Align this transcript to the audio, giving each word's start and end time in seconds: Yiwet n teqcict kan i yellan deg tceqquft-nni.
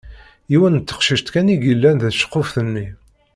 Yiwet 0.51 0.73
n 0.75 0.79
teqcict 0.81 1.27
kan 1.33 1.51
i 1.53 1.55
yellan 1.67 1.97
deg 2.01 2.11
tceqquft-nni. 2.13 2.87